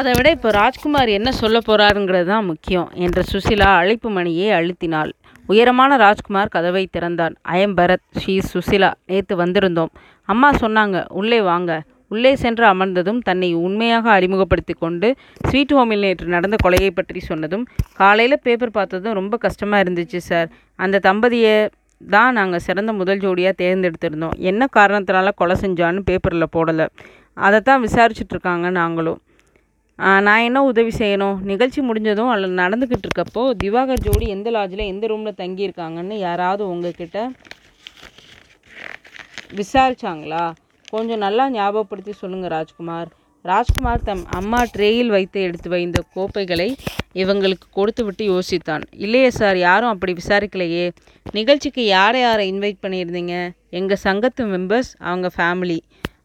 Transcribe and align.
அதை 0.00 0.12
விட 0.16 0.28
இப்போ 0.34 0.50
ராஜ்குமார் 0.50 1.10
என்ன 1.16 1.30
சொல்ல 1.38 1.58
போகிறாருங்கிறது 1.66 2.26
தான் 2.32 2.46
முக்கியம் 2.50 2.90
என்ற 3.04 3.20
சுசிலா 3.30 3.68
அழைப்பு 3.80 4.08
மணியை 4.16 4.46
அழுத்தினாள். 4.58 5.10
உயரமான 5.52 5.96
ராஜ்குமார் 6.02 6.52
கதவை 6.54 6.82
திறந்தான். 6.94 7.34
I am 7.54 7.74
Bharat 7.78 8.04
she 8.20 8.34
Sushila. 8.52 8.90
நேற்று 9.10 9.34
வந்திருந்தோம். 9.42 9.92
அம்மா 10.32 10.48
சொன்னாங்க 10.62 10.98
உள்ளே 11.20 11.40
வாங்க. 11.50 11.70
உள்ளே 12.14 12.32
சென்று 12.42 12.64
அமர்ந்ததும் 12.72 13.20
தன்னை 13.28 13.48
உண்மையாக 13.66 14.06
அறிமுகப்படுத்தி 14.16 14.74
கொண்டு 14.84 15.08
ஸ்வீட் 15.48 15.74
ஹோமில் 15.78 16.04
நேற்று 16.04 16.26
நடந்த 16.36 16.56
கொலையை 16.64 16.90
பற்றி 16.98 17.20
சொன்னதும் 17.30 17.64
காலையில் 18.00 18.42
பேப்பர் 18.46 18.76
பார்த்ததும் 18.78 19.16
ரொம்ப 19.20 19.36
கஷ்டமாக 19.46 19.82
இருந்துச்சு 19.84 20.20
சார். 20.30 20.48
அந்த 20.84 21.00
தம்பதியை 21.08 21.56
தான் 22.14 22.36
நாங்கள் 22.40 22.64
சிறந்த 22.66 22.92
முதல் 23.00 23.22
ஜோடியாக 23.24 23.54
தேர்ந்தெடுத்திருந்தோம். 23.62 24.36
என்ன 24.50 24.68
காரணத்தினால 24.78 25.32
கொலை 25.40 25.56
செஞ்சான்னு 25.64 26.06
பேப்பரில் 26.10 26.52
போடலை. 26.56 26.86
அதை 27.48 27.60
தான் 27.70 27.84
இருக்காங்க 28.28 28.70
நாங்களும். 28.82 29.20
நான் 30.00 30.44
என்ன 30.48 30.62
உதவி 30.62 30.92
செய்யணும்? 30.98 31.40
நிகழ்ச்சி 31.50 31.80
முடிஞ்சதும் 31.80 32.28
அதில் 32.28 32.60
நடந்துக்கிட்டு 32.60 33.06
இருக்கப்போ 33.08 33.42
திவாகர் 33.62 34.02
ஜோடி 34.06 34.26
எந்த 34.28 34.50
லாட்ஜில் 34.50 34.90
எந்த 34.92 35.06
ரூமில் 35.06 35.36
தங்கியிருக்காங்கன்னு 35.40 36.16
யாராவது 36.18 36.62
உங்ககிட்ட 36.68 37.18
விசாரிச்சாங்களா? 39.58 40.44
கொஞ்சம் 40.88 41.18
நல்லா 41.18 41.50
ஞாபகப்படுத்தி 41.50 42.12
சொல்லுங்கள் 42.12 42.50
ராஜ்குமார். 42.50 43.08
ராஜ்குமார் 43.42 44.06
தம் 44.08 44.24
அம்மா 44.38 44.62
ட்ரேயில் 44.76 45.06
வைத்து 45.06 45.42
எடுத்து 45.42 45.68
வைந்த 45.68 45.98
கோப்பைகளை 46.14 46.68
இவங்களுக்கு 47.14 47.66
கொடுத்து 47.70 48.04
விட்டு 48.04 48.24
யோசித்தான். 48.32 48.82
இல்லையே 48.90 49.30
சார் 49.30 49.58
யாரும் 49.58 49.88
அப்படி 49.88 50.12
விசாரிக்கலையே. 50.12 50.90
நிகழ்ச்சிக்கு 51.32 51.84
யாரை 51.86 52.20
யாரை 52.20 52.52
இன்வைட் 52.52 52.82
பண்ணியிருந்தீங்க? 52.86 53.50
எங்கள் 53.70 54.04
சங்கத்து 54.04 54.44
மெம்பர்ஸ் 54.54 54.92
அவங்க 54.98 55.30
ஃபேமிலி 55.36 55.78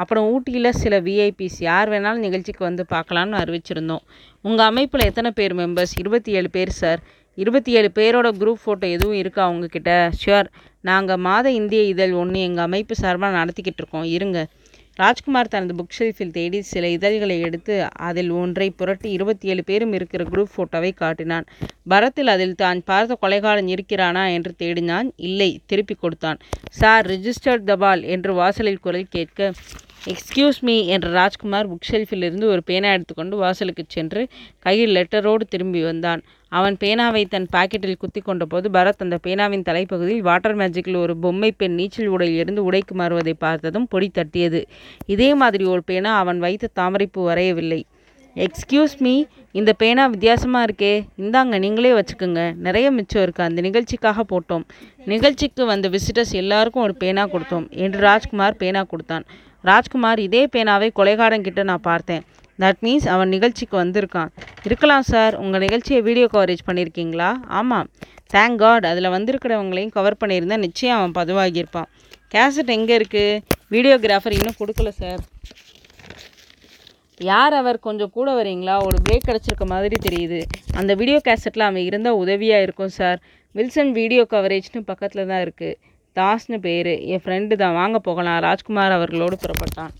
அப்புறம் 0.00 0.26
ஊட்டியில் 0.32 0.78
சில 0.82 1.00
விஐபிஸ் 1.06 1.58
யார் 1.68 1.90
வேணாலும் 1.92 2.24
நிகழ்ச்சிக்கு 2.26 2.62
வந்து 2.68 2.84
பார்க்கலான்னு 2.94 3.40
அறிவிச்சிருந்தோம். 3.42 4.04
உங்கள் 4.46 4.68
அமைப்பில் 4.70 5.08
எத்தனை 5.10 5.30
பேர் 5.38 5.54
மெம்பர்ஸ் 5.60 5.94
இருபத்தி 6.02 6.32
ஏழு 6.38 6.50
பேர் 6.56 6.72
சார் 6.80 7.02
இருபத்தி 7.42 7.72
ஏழு 7.78 7.90
பேரோட 7.98 8.28
குரூப் 8.40 8.62
ஃபோட்டோ 8.62 8.86
எதுவும் 8.96 9.20
இருக்கா 9.22 9.42
உங்ககிட்ட? 9.52 9.92
ஷுவர் 10.20 10.48
நாங்கள் 10.88 11.22
மாத 11.26 11.46
இந்திய 11.60 11.82
இதழ் 11.92 12.14
ஒன்று 12.22 12.40
எங்கள் 12.48 12.66
அமைப்பு 12.68 12.94
சார்பாக 13.02 13.38
நடத்திக்கிட்டு 13.40 13.80
இருக்கோம். 13.82 14.08
இருங்க. 14.16 14.40
ராஜ்குமார் 15.00 15.50
தனது 15.52 15.74
புக் 15.78 15.94
ஷெல்ஃபில் 15.98 16.32
தேடி 16.36 16.58
சில 16.70 16.88
இதழ்களை 16.94 17.36
எடுத்து 17.46 17.74
அதில் 18.08 18.30
ஒன்றை 18.40 18.66
புரட்டி 18.70 19.08
இருபத்தி 19.16 19.46
ஏழு 19.48 19.62
பேரும் 19.68 19.94
இருக்கிற 19.98 20.22
குரூப் 20.24 20.52
ஃபோட்டோவை 20.54 20.90
காட்டினான். 20.94 21.46
பரத்தில் 21.90 22.30
அதில் 22.34 22.58
தான் 22.62 22.80
பார்த்த 22.90 23.18
கொலைகாரன் 23.22 23.70
இருக்கிறானா 23.76 24.24
என்று 24.36 24.52
தேடினான். 24.62 25.08
இல்லை 25.28 25.50
திருப்பி 25.66 25.94
கொடுத்தான். 25.94 26.40
சார் 26.80 27.06
ரிஜிஸ்டர்ட் 27.12 27.68
தபால் 27.70 28.02
என்று 28.16 28.34
வாசலில் 28.34 28.84
குரல் 28.86 29.12
கேட்க 29.16 29.52
எக்ஸ்கியூஸ் 30.06 30.60
மீ 30.60 30.86
என்ற 30.86 31.10
ராஜ்குமார் 31.10 31.70
புக் 31.72 31.86
ஷெல்ஃபிலிருந்து 31.90 32.44
ஒரு 32.44 32.62
பேனா 32.62 32.92
எடுத்துக்கொண்டு 32.92 33.36
வாசலுக்கு 33.36 33.84
சென்று 33.88 34.28
கையில் 34.58 34.94
லெட்டரோடு 34.94 35.40
திரும்பி 35.48 35.82
வந்தான். 35.82 36.22
அவன் 36.48 36.76
பேனாவை 36.80 37.24
தன் 37.28 37.46
பாக்கெட்டில் 37.52 37.96
குத்தி 37.98 38.20
கொண்டபோது 38.20 38.70
பரத் 38.72 38.98
அந்த 38.98 39.18
பேனாவின் 39.22 39.62
தலைப்பகுதியில் 39.62 40.18
வாட்டர் 40.18 40.56
மேஜிக்கில் 40.56 40.96
ஒரு 40.96 41.16
பொம்மை 41.16 41.52
பெண் 41.52 41.74
நீச்சல் 41.74 42.06
உடையில் 42.06 42.36
இருந்து 42.36 42.64
உடைக்கு 42.64 42.94
மாறுவதை 42.94 43.32
பார்த்ததும் 43.38 43.88
பொடி 43.88 44.10
தட்டியது. 44.18 44.64
இதே 45.06 45.34
மாதிரி 45.34 45.64
ஒரு 45.64 45.82
பேனா 45.84 46.16
அவன் 46.16 46.38
வைத்த 46.38 46.68
தாமரைப்பூ 46.72 47.28
வரையவில்லை. 47.28 47.82
எக்ஸ்கியூஸ் 48.36 48.96
மீ 48.98 49.24
இந்த 49.52 49.72
பேனா 49.72 50.06
வித்தியாசமாக 50.06 50.66
இருக்கே. 50.66 51.02
இந்தாங்க 51.18 51.58
நீங்களே 51.58 51.90
வச்சுக்கோங்க. 51.90 52.56
நிறைய 52.56 52.90
மிச்சம் 52.90 53.24
இருக்குது 53.24 53.42
அந்த 53.42 53.60
நிகழ்ச்சிக்காக 53.60 54.24
போட்டோம். 54.32 54.64
நிகழ்ச்சிக்கு 55.04 55.64
வந்த 55.64 55.88
விசிட்டர்ஸ் 55.88 56.32
எல்லாருக்கும் 56.32 56.82
ஒரு 56.82 56.94
பேனா 56.94 57.26
கொடுத்தோம் 57.26 57.70
என்று 57.70 58.00
ராஜ்குமார் 58.00 58.56
பேனா 58.56 58.82
கொடுத்தான். 58.82 59.24
ராஜ்குமார் 59.68 60.20
இதே 60.26 60.42
பேனாவை 60.54 60.88
கொலைகாரன் 60.98 61.46
கிட்ட 61.46 61.62
நான் 61.70 61.86
பார்த்தேன். 61.90 62.22
தட் 62.62 62.80
மீன்ஸ் 62.86 63.08
அவன் 63.14 63.30
நிகழ்ச்சிக்கு 63.34 63.76
வந்திருக்கான். 63.82 64.30
இருக்கலாம் 64.66 65.04
சார் 65.10 65.34
உங்கள் 65.42 65.62
நிகழ்ச்சியை 65.64 66.00
வீடியோ 66.08 66.26
கவரேஜ் 66.34 66.64
பண்ணியிருக்கீங்களா? 66.68 67.28
ஆமாம் 67.58 67.88
தேங்க் 68.34 68.60
காட் 68.62 68.86
அதில் 68.90 69.14
வந்திருக்கிறவங்களையும் 69.16 69.94
கவர் 69.96 70.20
பண்ணியிருந்தால் 70.22 70.64
நிச்சயம் 70.66 70.98
அவன் 70.98 71.14
பதிவாகியிருப்பான். 71.18 71.88
கேசட் 72.34 72.72
எங்கே 72.76 72.94
இருக்குது 73.00 73.40
வீடியோகிராஃபர் 73.74 74.36
இன்னும் 74.38 74.58
கொடுக்கல 74.60 74.90
சார் 75.02 75.20
யார் 77.20 77.54
அவர்? 77.60 77.78
கொஞ்சம் 77.86 78.12
கூட 78.16 78.28
வரீங்களா? 78.40 78.74
ஒரு 78.88 78.98
பிரேக் 79.06 79.26
கிடச்சிருக்க 79.28 79.64
மாதிரி 79.72 79.96
தெரியுது. 80.06 80.38
அந்த 80.80 80.92
வீடியோ 81.00 81.18
கேசட்டில் 81.28 81.66
அவன் 81.66 81.86
இருந்தால் 81.88 82.20
உதவியாக 82.22 82.66
இருக்கும் 82.66 82.92
சார் 82.98 83.18
வில்சன் 83.54 83.92
வீடியோ 83.98 84.22
கவரேஜ்னு 84.34 84.80
பக்கத்தில் 84.90 85.28
தான் 85.30 85.42
இருக்குது 85.46 85.76
தாஸ்னு 86.14 86.58
பேர். 86.60 86.92
என் 87.00 87.20
ஃப்ரெண்டு 87.24 87.54
தான். 87.54 87.72
வாங்க 87.72 87.98
போகலாம். 87.98 88.40
ராஜ்குமார் 88.40 88.92
அவர்களோடு 88.92 89.36
புறப்பட்டான். 89.36 89.92